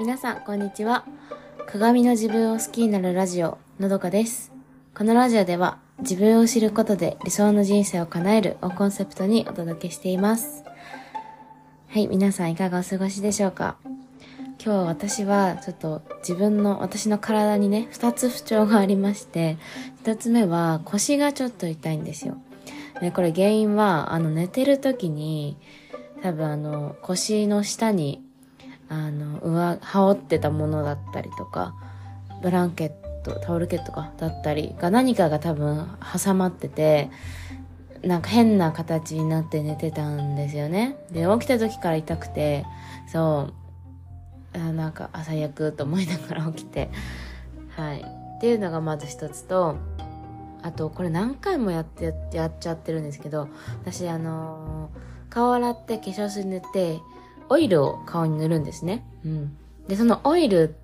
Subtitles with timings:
[0.00, 1.04] 皆さん、こんにちは。
[1.66, 4.50] 鏡の自分を好きになるラジオ、のどかです。
[4.94, 10.64] このラジオでは、自分を知ることで理想の人生を叶えるをコンセプトにお届けしています。
[11.88, 13.76] はい、皆さんいかがお過ごしでしょうか？
[14.64, 19.58] 今日私はちょっと自分の、私の体にね、二つ不調がありまして、
[20.00, 22.38] 一つ目は腰がちょっと痛いんですよ。
[23.02, 25.58] ね、これ原因は、あの寝てる時に、
[26.22, 28.24] 多分あの腰の下に
[28.90, 31.74] あの上羽織ってたものだったりとか
[32.42, 35.88] ブランケットタオルケットかだったりが何かが多分
[36.22, 37.08] 挟まってて
[38.02, 40.96] なんか変な形になって寝てたんですよね。
[41.12, 42.66] で起きた時から痛くて
[43.12, 43.54] そう。
[44.52, 46.90] あなんかあ最悪と思いながら起きて。
[47.76, 48.00] はい。
[48.00, 49.76] っていうのがまず一つと
[50.62, 53.48] あとこれ何回もやってやっちゃってるんですけど
[53.82, 56.98] 私あのー顔洗って化粧水塗って
[57.50, 59.04] オイルを顔に塗るんですね。
[59.24, 59.56] うん。
[59.88, 60.74] で、そのオイル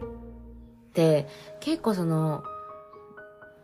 [0.91, 1.29] って
[1.61, 2.43] 結構その、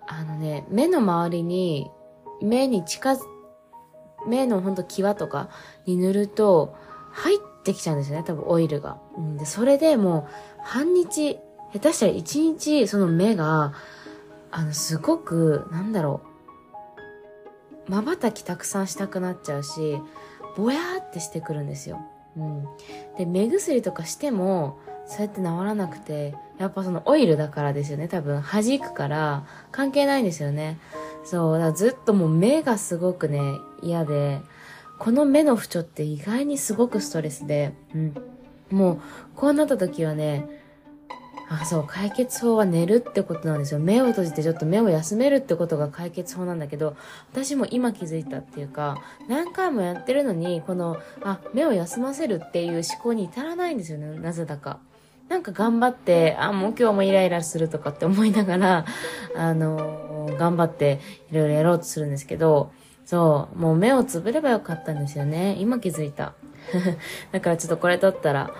[0.06, 1.90] あのね、目の周りに、
[2.40, 3.20] 目に近づ、
[4.26, 5.50] 目のほんと際とか
[5.84, 6.74] に塗ると
[7.10, 8.98] 入ってきちゃうんですよね、多分オイルが。
[9.16, 11.38] うん、で、それでもう半日、
[11.72, 13.74] 下手したら一日その目が、
[14.52, 16.20] あの、すごく、なんだろ
[17.88, 20.00] う、瞬きたくさんしたくなっちゃうし、
[20.56, 22.00] ぼやーってしてくるんですよ。
[22.36, 22.64] うん。
[23.18, 28.08] で、目薬とかしても、そうやって治らなくて、やっぱそのオイルだからですよね。
[28.08, 30.78] 多分弾くから関係ないんですよね。
[31.24, 33.40] そう、だずっともう目がすごくね、
[33.82, 34.40] 嫌で、
[34.98, 38.14] この目の不調って意外にすごくストレスで、うん。
[38.70, 39.00] もう、
[39.34, 40.61] こうなった時はね、
[41.60, 43.80] あ、そう、解決法は寝るってことなんですよ。
[43.80, 46.96] 目を閉じてちょっと目を休めるってことが解決法なんだけど、
[47.32, 54.18] 私も今気づいたっていうか、何回もやってるのに、この、あ、目を休ませるっていう思考に至らないんですよね。
[54.18, 54.78] なぜだか。
[55.28, 58.86] なんか頑張って、あ、もう今日もイライラするとかって思いながら、
[59.36, 61.00] あの頑張って
[61.30, 62.70] いろいろやろうとするんですけど、
[63.04, 65.56] そう、もう目をつぶればよかったんですよね。
[65.58, 66.34] 今気づいた。
[67.32, 68.50] だからちょっとこれ取ったら、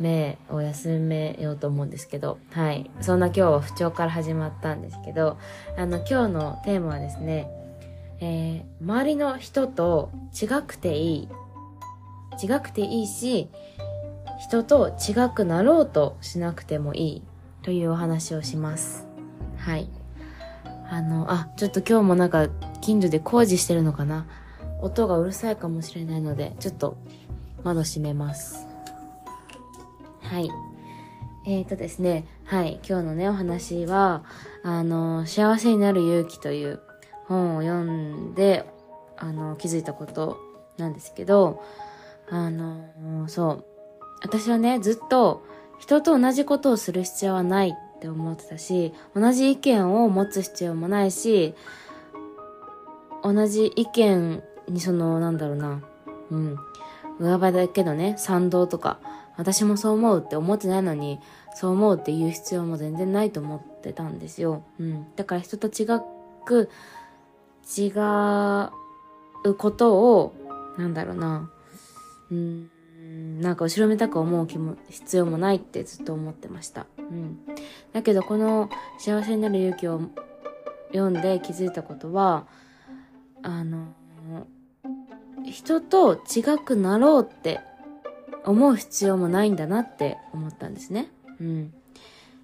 [0.00, 2.90] 目を休めようと思うんですけど、はい。
[3.00, 5.38] そんな今日は不調から始まったんですけど、
[5.76, 7.48] あの、今日のテーマはですね、
[8.20, 11.28] えー周りの人と違くていい。
[12.42, 13.48] 違くていいし、
[14.40, 17.22] 人と違くなろうとしなくてもいい
[17.62, 19.06] というお話をします。
[19.58, 19.88] はい。
[20.90, 22.48] あの、あ、ちょっと今日もなんか
[22.80, 24.26] 近所で工事してるのかな？
[24.80, 26.96] 音がうるさいかもしれないので、ちょっと
[27.62, 28.66] 窓閉めます。
[30.30, 30.48] はい。
[31.44, 34.22] えーとですね、はい、今日のね、お話は、
[34.62, 36.80] あの、幸せになる勇気という
[37.26, 38.64] 本を読んで、
[39.16, 40.38] あの、気づいたこと
[40.76, 41.64] なんですけど、
[42.28, 43.64] あの、そう、
[44.22, 45.44] 私はね、ずっと
[45.80, 51.56] 人と同じことをする必要はないって思ってたし、同じ意見を持つ必要もないし、
[53.24, 55.82] 同じ意見にその、なんだろうな、
[56.30, 56.56] うん、
[57.18, 59.00] 上場だけどね、賛同とか、
[59.36, 61.18] 私もそう思うって思ってないのに、
[61.54, 64.62] そう思うって言う必要も全然ないと思ってたんですよ。
[64.78, 65.06] うん。
[65.16, 65.86] だから人と違
[66.44, 66.68] く、
[67.76, 67.88] 違
[69.44, 70.34] うことを、
[70.78, 71.50] なんだろうな、
[72.30, 72.70] うん、
[73.40, 76.86] なんか後ろめたく思う気も、必要もないってずっと思ってました。
[76.98, 77.38] うん。
[77.92, 80.00] だけどこの幸せになる勇気を
[80.92, 82.46] 読んで気づいたことは、
[83.42, 83.88] あの、
[85.44, 87.60] 人と違くなろうって
[88.44, 91.10] 思う必要もないんだなって思ったんですね。
[91.40, 91.72] うん。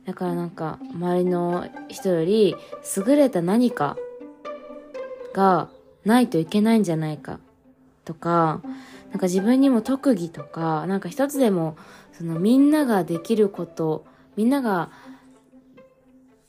[0.05, 2.55] だからなんか、周りの人より
[2.97, 3.97] 優れた何か
[5.35, 5.69] が
[6.05, 7.41] ないといけないんじゃないか
[8.05, 8.61] とか、
[9.11, 11.77] なんか自分にも特技とか、なんか一つでも、
[12.13, 14.05] そのみんなができること、
[14.37, 14.91] みんなが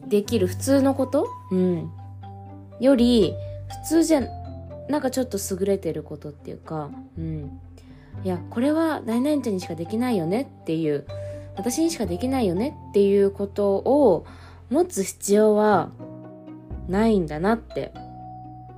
[0.05, 1.91] できる普通のことうん。
[2.79, 3.33] より、
[3.83, 4.21] 普通じゃ、
[4.89, 7.59] なんかちょっと優れてることっていうか、うん。
[8.23, 11.05] いや、これは何々ちゃんにしかできないよねっていう、
[11.55, 14.25] 私にしかできないよねっていうことを
[14.69, 15.91] 持つ必要は
[16.87, 17.93] ないんだなって。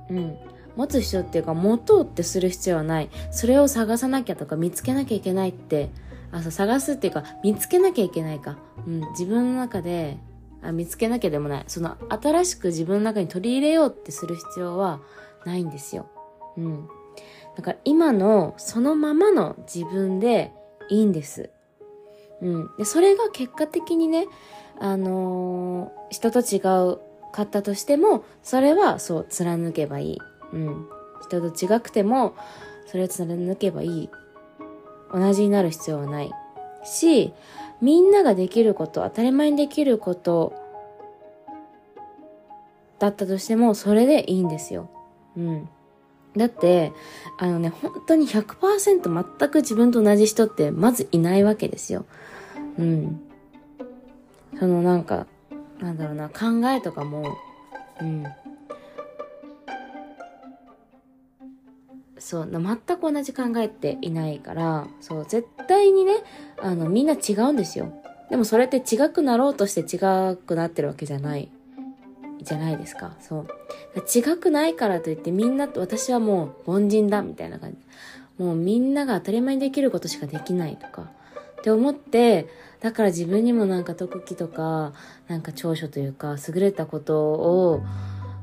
[0.08, 0.36] うん。
[0.76, 3.10] 持つ必要っていうか、持とうってする必要はない。
[3.30, 5.90] それを探さなきゃとか見つけなきゃいけないって、
[6.32, 8.56] あ、そう、探すっていうか、見つけなきゃいけないか。
[8.86, 9.00] うん。
[9.10, 10.18] 自分の中で、
[10.62, 11.64] あ見つけなきゃでもない。
[11.66, 15.00] その、新しく自分の中に取り入れようってする必要は
[15.44, 16.06] ないんですよ。
[16.56, 16.88] うん。
[17.56, 20.52] だから今のそのままの自分で
[20.88, 21.50] いいんです。
[22.42, 22.70] うん。
[22.78, 24.26] で、それが結果的にね、
[24.78, 26.58] あのー人と違
[26.90, 26.98] う
[27.32, 30.18] かったとしても、それはそう貫けばいい。
[30.52, 30.88] うん。
[31.22, 32.34] 人と違くても、
[32.86, 34.10] それを貫けばいい。
[35.12, 36.32] 同じになる必要はない。
[36.84, 37.32] し、
[37.80, 40.52] みんなができること、当たり前にできること
[42.98, 44.90] だったとしても、それでいいんですよ。
[45.36, 45.68] うん。
[46.36, 46.92] だって、
[47.38, 52.04] あのね、本当に100%全く自分と同じ人ってまずいないわけですよ。
[52.78, 53.20] うん。
[54.58, 55.26] そのなんか、
[55.80, 57.36] なんだろうな、考えとかも、
[58.00, 58.24] うん。
[62.18, 66.16] そう、全く同じ考えっていないから、そう、絶対にね、
[66.58, 67.92] あの、みんな違うんですよ。
[68.28, 69.98] でもそれって違くなろうとして違
[70.36, 71.50] くなってるわけじゃない、
[72.42, 73.12] じゃないですか。
[73.20, 73.46] そう。
[73.96, 77.78] 違くないからといってみんなと私はもう凡人だみたいな感じ。
[78.42, 81.10] もうみんなが当たり前にできることしかできないとか。
[81.60, 82.48] って思って、
[82.80, 84.92] だから自分にもなんか特技とか、
[85.28, 87.82] なんか長所というか、優れたことを、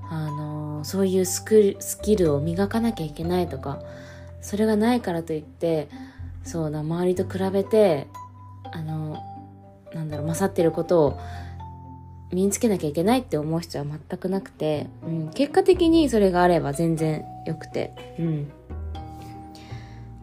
[0.09, 3.81] あの、そういうスクスキルを磨かなきゃいけないとか、
[4.41, 5.89] それがないからといって、
[6.43, 8.07] そうだ、周りと比べて、
[8.71, 9.17] あの、
[9.93, 11.19] なんだろう、勝ってることを
[12.31, 18.51] 身につけなきゃいけないって思う必要は全くなくて、うん、結果的にそれがあれば全然良くて、うん。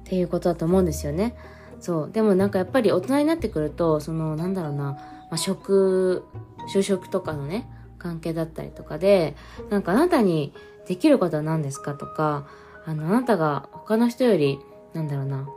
[0.01, 1.35] っていうことだと思うんですよね。
[1.81, 2.11] そう。
[2.11, 4.99] でもなんかやっぱり大人になってくると、その、なんだろうな、ま
[5.33, 6.25] あ、職、
[6.73, 7.69] 就職とかのね、
[7.99, 9.35] 関係だったりとかで、
[9.71, 10.53] なんかあなたに
[10.87, 12.47] できることは何ですかとか、
[12.87, 14.59] あの、あなたが他の人より、
[14.93, 15.49] なんだろうな、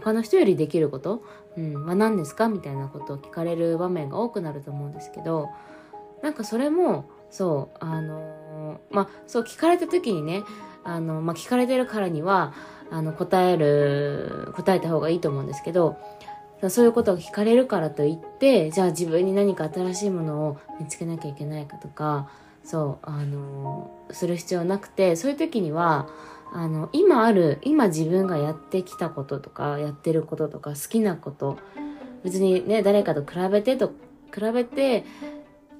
[0.00, 1.22] 他の人よりできること、
[1.56, 2.48] うん、は何ですか？
[2.48, 5.48] みたいなことを聞かれる場面が多くなると思うんですけど、
[6.22, 10.42] なんかそれも、そう、あの、まあ、そう聞かれた時にね、
[10.84, 12.54] あの、まあ、聞かれてるからには、
[12.90, 15.96] あの、答える、答えた方がいいと思うんですけど、
[16.70, 22.30] そういうことが聞かれるからといって、じゃあ自分に何か新しいものを見つけなきゃいけないかとか、
[22.64, 26.08] そう、あの、する必要なくて、そういう時には、
[26.52, 31.58] あの、今ある、今自分がやってきたこととか、やってることとか、好きなこと、
[32.24, 33.92] 別にね、誰かと比べてと、
[34.34, 35.04] 比べて、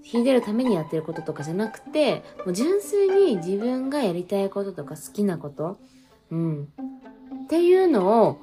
[0.02, 5.78] 秀でるためにやってることとかじゃなくて、もう純粋に自分がやりたいこととか好きなこと、
[6.30, 6.68] うん。
[7.44, 8.38] っていうのを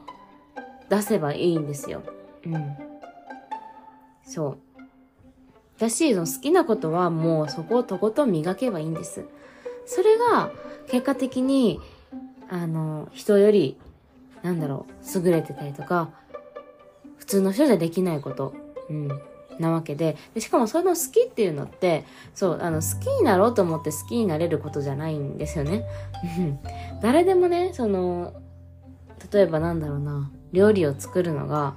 [0.89, 2.03] 出せばいいんですよ。
[2.45, 2.75] うん。
[4.23, 4.57] そう。
[5.79, 9.25] だし、その好きなことはもうそこをとことん磨けばいいんです。
[9.85, 10.51] それが
[10.87, 11.79] 結果的に
[12.49, 13.77] あの、人より、
[14.43, 16.09] なんだろう、優れてたりとか、
[17.17, 18.53] 普通の人じゃできないこと、
[18.89, 19.07] うん、
[19.59, 25.85] なわけでで、しかもその好きっていうのって、そう、あの、好きになろうと思って好きになれることじゃないんですよね。
[27.01, 28.33] 誰でもね、その、
[29.31, 31.75] 例えばなんだろうな、料理を作るのが、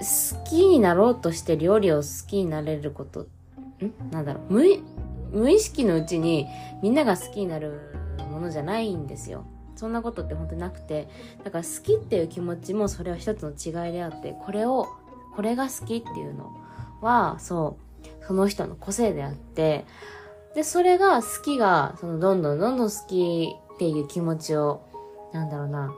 [0.00, 3.26] 好きになろうとして料理を好きになれること、ん？
[4.12, 4.62] なんだろう、無
[5.32, 6.46] 無意識のうちに
[6.82, 7.97] みんなが好きになる
[8.28, 9.44] ものじゃないんですよ。
[9.76, 11.08] そんなことって本当なくて、
[11.44, 14.88] だから好きっていう気持ちもそれは一つの違いであって、これを、
[15.36, 16.56] これが好きっていうの
[17.00, 19.84] は、そう、その人の個性であって、
[20.54, 24.82] で、それが好きが、そのどんどんどんどん好きっていう気持ちを、
[25.32, 25.92] なんだろうな、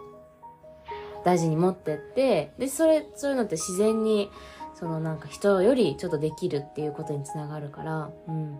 [1.24, 4.30] 大事に持ってって、で、それ、そういうのって自然に、
[4.74, 8.58] そのなんか人よりちょっとできるっていうことにつながるから、うん。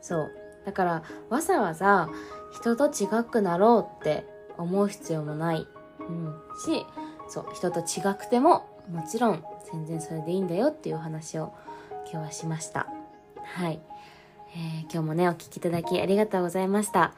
[0.00, 0.30] そう。
[0.64, 2.08] だから、わざわざ
[2.54, 4.24] 人と違くなろうって
[4.56, 5.66] 思う必要もない。
[6.00, 6.34] うん。
[6.64, 6.86] し、
[7.28, 11.52] そう、人と違くても、もちろん全然それでいいんだよっていうお話を
[12.10, 12.86] 今日はしました。
[13.42, 13.80] はい。
[14.56, 17.12] えー、今日もね、お聴きいただきありがとうございました。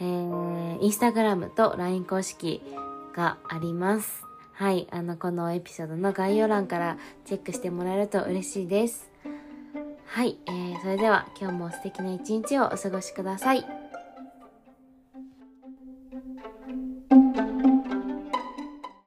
[0.00, 2.62] えー、インスタグラムと LINE 公式
[3.14, 4.24] があります。
[4.52, 4.88] はい。
[4.90, 9.08] あの、このエピソードの概要欄からチェックしてもらえると嬉しいです。
[10.06, 10.38] はい。
[10.46, 13.77] えー、それでは今日も素敵な一日をお過ごしください。